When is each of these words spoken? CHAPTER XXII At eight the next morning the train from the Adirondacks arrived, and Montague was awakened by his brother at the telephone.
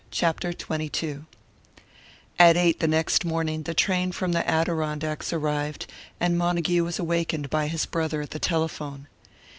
CHAPTER 0.09 0.51
XXII 0.51 1.19
At 2.39 2.57
eight 2.57 2.79
the 2.79 2.87
next 2.87 3.23
morning 3.23 3.61
the 3.61 3.75
train 3.75 4.11
from 4.11 4.31
the 4.31 4.41
Adirondacks 4.49 5.31
arrived, 5.31 5.85
and 6.19 6.35
Montague 6.39 6.83
was 6.83 6.97
awakened 6.97 7.51
by 7.51 7.67
his 7.67 7.85
brother 7.85 8.23
at 8.23 8.31
the 8.31 8.39
telephone. 8.39 9.05